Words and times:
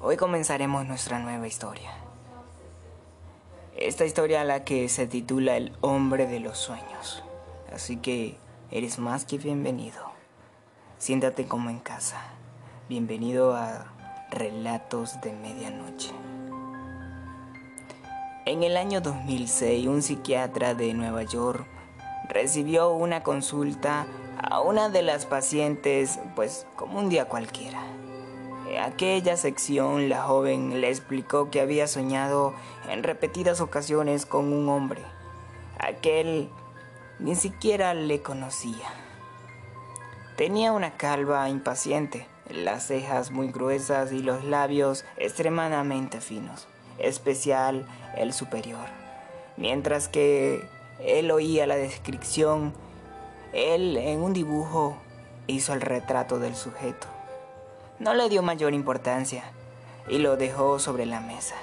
Hoy 0.00 0.16
comenzaremos 0.16 0.86
nuestra 0.86 1.18
nueva 1.18 1.48
historia. 1.48 1.90
Esta 3.76 4.04
historia 4.04 4.42
a 4.42 4.44
la 4.44 4.62
que 4.62 4.88
se 4.88 5.08
titula 5.08 5.56
El 5.56 5.72
hombre 5.80 6.28
de 6.28 6.38
los 6.38 6.56
sueños. 6.56 7.24
Así 7.74 7.96
que 7.96 8.36
eres 8.70 9.00
más 9.00 9.24
que 9.24 9.38
bienvenido. 9.38 10.00
Siéntate 10.98 11.46
como 11.46 11.68
en 11.68 11.80
casa. 11.80 12.22
Bienvenido 12.88 13.56
a 13.56 13.92
Relatos 14.30 15.20
de 15.20 15.32
Medianoche. 15.32 16.12
En 18.46 18.62
el 18.62 18.76
año 18.76 19.00
2006, 19.00 19.88
un 19.88 20.02
psiquiatra 20.02 20.74
de 20.74 20.94
Nueva 20.94 21.24
York 21.24 21.66
recibió 22.28 22.92
una 22.92 23.24
consulta 23.24 24.06
a 24.40 24.60
una 24.60 24.90
de 24.90 25.02
las 25.02 25.26
pacientes, 25.26 26.20
pues 26.36 26.68
como 26.76 27.00
un 27.00 27.08
día 27.08 27.24
cualquiera. 27.24 27.97
Aquella 28.78 29.36
sección 29.36 30.08
la 30.08 30.22
joven 30.22 30.80
le 30.80 30.88
explicó 30.88 31.50
que 31.50 31.60
había 31.60 31.88
soñado 31.88 32.54
en 32.88 33.02
repetidas 33.02 33.60
ocasiones 33.60 34.24
con 34.24 34.52
un 34.52 34.68
hombre. 34.68 35.02
Aquel 35.80 36.48
ni 37.18 37.34
siquiera 37.34 37.92
le 37.94 38.22
conocía. 38.22 38.86
Tenía 40.36 40.70
una 40.70 40.96
calva 40.96 41.48
impaciente, 41.48 42.28
las 42.48 42.86
cejas 42.86 43.32
muy 43.32 43.50
gruesas 43.50 44.12
y 44.12 44.22
los 44.22 44.44
labios 44.44 45.04
extremadamente 45.16 46.20
finos, 46.20 46.68
especial 46.98 47.84
el 48.16 48.32
superior. 48.32 48.86
Mientras 49.56 50.06
que 50.06 50.64
él 51.00 51.32
oía 51.32 51.66
la 51.66 51.74
descripción, 51.74 52.72
él 53.52 53.96
en 53.96 54.20
un 54.20 54.32
dibujo 54.32 54.96
hizo 55.48 55.72
el 55.72 55.80
retrato 55.80 56.38
del 56.38 56.54
sujeto. 56.54 57.17
No 58.00 58.14
le 58.14 58.28
dio 58.28 58.42
mayor 58.42 58.74
importancia 58.74 59.42
y 60.08 60.18
lo 60.18 60.36
dejó 60.36 60.78
sobre 60.78 61.04
la 61.04 61.20
mesa. 61.20 61.56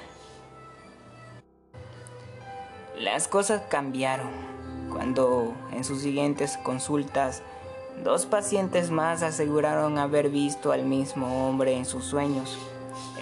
Las 3.00 3.30
cosas 3.30 3.64
cambiaron 3.69 4.31
cuando 4.91 5.53
en 5.72 5.86
sus 5.86 6.02
siguientes 6.02 6.58
consultas 6.58 7.41
dos 8.03 8.25
pacientes 8.25 8.91
más 8.91 9.23
aseguraron 9.23 9.97
haber 9.97 10.30
visto 10.30 10.73
al 10.73 10.83
mismo 10.83 11.47
hombre 11.47 11.78
en 11.78 11.86
sus 11.86 12.03
sueños. 12.03 12.58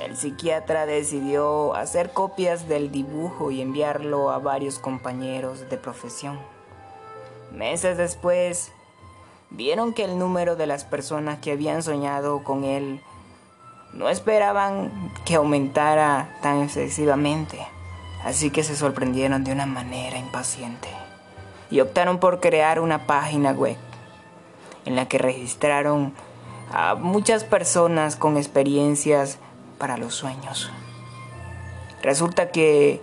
El 0.03 0.17
psiquiatra 0.17 0.87
decidió 0.87 1.75
hacer 1.75 2.13
copias 2.13 2.67
del 2.67 2.91
dibujo 2.91 3.51
y 3.51 3.61
enviarlo 3.61 4.31
a 4.31 4.39
varios 4.39 4.79
compañeros 4.79 5.69
de 5.69 5.77
profesión. 5.77 6.39
Meses 7.51 7.97
después, 7.97 8.71
vieron 9.53 9.93
que 9.93 10.03
el 10.03 10.19
número 10.19 10.55
de 10.55 10.67
las 10.67 10.83
personas 10.83 11.39
que 11.39 11.51
habían 11.51 11.83
soñado 11.83 12.43
con 12.43 12.63
él 12.63 13.01
no 13.93 14.09
esperaban 14.09 15.13
que 15.25 15.35
aumentara 15.35 16.37
tan 16.41 16.63
excesivamente, 16.63 17.59
así 18.25 18.49
que 18.49 18.63
se 18.63 18.75
sorprendieron 18.75 19.43
de 19.43 19.51
una 19.51 19.67
manera 19.67 20.17
impaciente 20.17 20.89
y 21.69 21.79
optaron 21.79 22.19
por 22.19 22.39
crear 22.39 22.79
una 22.79 23.05
página 23.05 23.51
web 23.51 23.77
en 24.85 24.95
la 24.95 25.07
que 25.07 25.19
registraron 25.19 26.13
a 26.71 26.95
muchas 26.95 27.43
personas 27.43 28.15
con 28.15 28.37
experiencias 28.37 29.37
para 29.77 29.97
los 29.97 30.15
sueños. 30.15 30.71
Resulta 32.01 32.49
que 32.49 33.01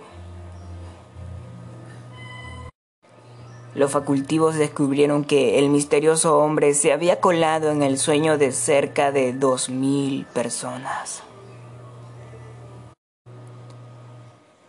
los 3.73 3.91
facultivos 3.91 4.55
descubrieron 4.55 5.23
que 5.23 5.57
el 5.59 5.69
misterioso 5.69 6.37
hombre 6.37 6.73
se 6.73 6.91
había 6.91 7.21
colado 7.21 7.71
en 7.71 7.83
el 7.83 7.97
sueño 7.97 8.37
de 8.37 8.51
cerca 8.51 9.11
de 9.11 9.33
2.000 9.33 10.25
personas. 10.25 11.23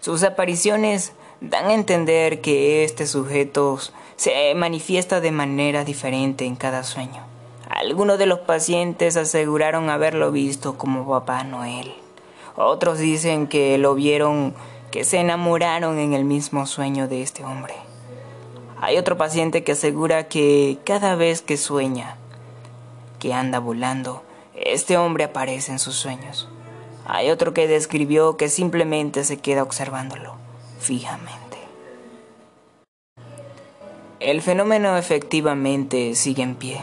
Sus 0.01 0.23
apariciones 0.23 1.13
dan 1.41 1.67
a 1.67 1.75
entender 1.75 2.41
que 2.41 2.85
este 2.85 3.07
sujeto 3.07 3.79
se 4.17 4.55
manifiesta 4.55 5.21
de 5.21 5.33
manera 5.33 5.85
diferente 5.85 6.45
en 6.45 6.55
cada 6.55 6.85
sueño. 6.85 7.25
Algunos 7.69 8.19
de 8.19 8.27
los 8.27 8.41
pacientes 8.41 9.17
aseguraron 9.17 9.91
haberlo 9.91 10.31
visto 10.31 10.79
como 10.79 11.09
Papá 11.09 11.43
Noel. 11.43 11.93
Otros 12.55 12.99
dicen 12.99 13.49
que 13.49 13.79
lo 13.79 13.95
vieron, 13.95 14.55
que 14.91 15.05
se 15.05 15.19
enamoraron 15.19 15.99
en 15.99 16.13
el 16.13 16.25
mismo 16.25 16.67
sueño 16.67 17.09
de 17.09 17.23
este 17.23 17.45
hombre. 17.45 17.82
Hay 18.83 18.99
otro 18.99 19.17
paciente 19.17 19.63
que 19.63 19.73
asegura 19.73 20.27
que 20.27 20.77
cada 20.83 21.15
vez 21.15 21.41
que 21.41 21.57
sueña, 21.57 22.17
que 23.21 23.33
anda 23.33 23.61
volando, 23.61 24.25
este 24.57 24.97
hombre 24.97 25.23
aparece 25.23 25.71
en 25.71 25.79
sus 25.79 25.95
sueños. 25.95 26.49
Hay 27.07 27.31
otro 27.31 27.55
que 27.55 27.69
describió 27.69 28.37
que 28.37 28.49
simplemente 28.49 29.23
se 29.23 29.37
queda 29.37 29.63
observándolo 29.63 30.35
fijamente. 30.81 31.59
El 34.19 34.43
fenómeno 34.43 34.97
efectivamente 34.97 36.17
sigue 36.17 36.43
en 36.43 36.57
pie. 36.57 36.81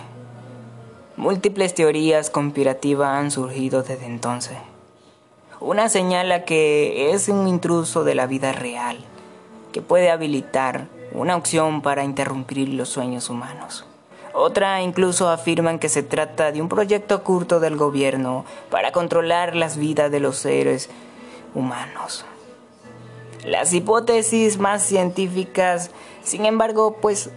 Múltiples 1.18 1.74
teorías 1.74 2.30
conspirativas 2.30 3.10
han 3.10 3.30
surgido 3.30 3.84
desde 3.84 4.06
entonces. 4.06 4.58
Una 5.60 5.90
señala 5.90 6.46
que 6.46 7.12
es 7.12 7.28
un 7.28 7.50
intruso 7.50 8.06
de 8.06 8.16
la 8.16 8.26
vida 8.26 8.54
real, 8.54 9.00
que 9.74 9.82
puede 9.82 10.10
habilitar 10.10 10.88
una 11.14 11.36
opción 11.36 11.82
para 11.82 12.04
interrumpir 12.04 12.70
los 12.70 12.90
sueños 12.90 13.30
humanos. 13.30 13.86
Otra 14.34 14.82
incluso 14.82 15.30
afirman 15.30 15.80
que 15.80 15.90
se 15.90 16.04
trata 16.04 16.52
de 16.52 16.62
un 16.62 16.70
proyecto 16.70 17.16
oculto 17.16 17.60
del 17.60 17.76
gobierno 17.76 18.46
para 18.70 18.92
controlar 18.92 19.56
las 19.56 19.78
vidas 19.78 20.12
de 20.12 20.20
los 20.20 20.38
seres 20.38 20.90
humanos. 21.56 22.26
Las 23.44 23.74
hipótesis 23.74 24.58
más 24.60 24.84
científicas, 24.84 25.92
sin 26.24 26.46
embargo, 26.46 26.98
pues 27.02 27.32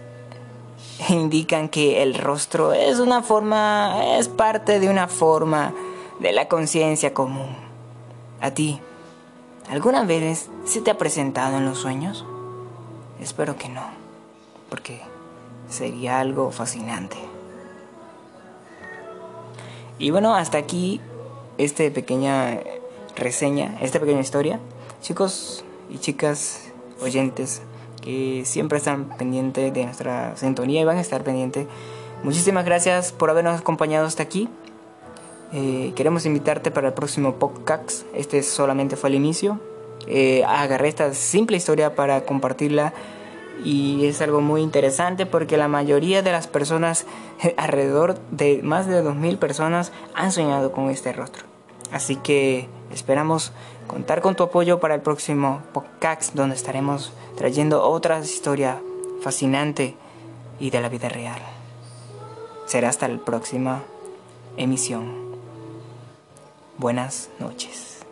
indican 1.09 1.69
que 1.69 2.03
el 2.03 2.15
rostro 2.15 2.73
es 2.73 2.99
una 2.99 3.23
forma, 3.23 4.17
es 4.17 4.27
parte 4.27 4.79
de 4.79 4.89
una 4.89 5.07
forma 5.07 5.73
de 6.19 6.31
la 6.31 6.47
conciencia 6.47 7.13
común. 7.13 7.55
¿A 8.41 8.51
ti? 8.51 8.79
¿Alguna 9.69 10.03
vez 10.03 10.49
se 10.65 10.81
te 10.81 10.91
ha 10.91 10.97
presentado 10.97 11.57
en 11.57 11.65
los 11.65 11.79
sueños? 11.79 12.25
Espero 13.23 13.55
que 13.55 13.69
no, 13.69 13.81
porque 14.69 14.99
sería 15.69 16.19
algo 16.19 16.51
fascinante. 16.51 17.15
Y 19.97 20.11
bueno, 20.11 20.35
hasta 20.35 20.57
aquí 20.57 20.99
esta 21.57 21.89
pequeña 21.89 22.59
reseña, 23.15 23.77
esta 23.79 24.01
pequeña 24.01 24.19
historia. 24.19 24.59
Chicos 25.01 25.63
y 25.89 25.99
chicas 25.99 26.71
oyentes 27.01 27.61
que 28.01 28.43
siempre 28.45 28.77
están 28.77 29.05
pendientes 29.17 29.73
de 29.73 29.85
nuestra 29.85 30.35
sintonía 30.35 30.81
y 30.81 30.83
van 30.83 30.97
a 30.97 31.01
estar 31.01 31.23
pendientes. 31.23 31.67
Muchísimas 32.23 32.65
gracias 32.65 33.13
por 33.13 33.29
habernos 33.29 33.57
acompañado 33.57 34.05
hasta 34.05 34.21
aquí. 34.21 34.49
Eh, 35.53 35.93
queremos 35.95 36.25
invitarte 36.25 36.71
para 36.71 36.89
el 36.89 36.93
próximo 36.93 37.35
podcast. 37.35 38.03
Este 38.13 38.43
solamente 38.43 38.97
fue 38.97 39.11
el 39.11 39.15
inicio. 39.15 39.61
Eh, 40.07 40.43
agarré 40.45 40.89
esta 40.89 41.13
simple 41.13 41.57
historia 41.57 41.95
para 41.95 42.25
compartirla 42.25 42.93
y 43.63 44.05
es 44.05 44.21
algo 44.21 44.41
muy 44.41 44.61
interesante 44.61 45.25
porque 45.25 45.57
la 45.57 45.67
mayoría 45.67 46.21
de 46.21 46.31
las 46.31 46.47
personas, 46.47 47.05
alrededor 47.57 48.19
de 48.31 48.61
más 48.63 48.87
de 48.87 49.03
2.000 49.03 49.37
personas, 49.37 49.91
han 50.13 50.31
soñado 50.31 50.71
con 50.71 50.89
este 50.89 51.13
rostro. 51.13 51.45
Así 51.91 52.15
que 52.15 52.67
esperamos 52.91 53.51
contar 53.87 54.21
con 54.21 54.35
tu 54.35 54.43
apoyo 54.43 54.79
para 54.79 54.95
el 54.95 55.01
próximo 55.01 55.61
podcast 55.73 56.33
donde 56.33 56.55
estaremos 56.55 57.13
trayendo 57.37 57.83
otra 57.83 58.19
historia 58.19 58.81
fascinante 59.21 59.95
y 60.59 60.69
de 60.69 60.81
la 60.81 60.89
vida 60.89 61.09
real. 61.09 61.41
Será 62.65 62.89
hasta 62.89 63.07
la 63.07 63.19
próxima 63.19 63.83
emisión. 64.57 65.33
Buenas 66.77 67.29
noches. 67.39 68.02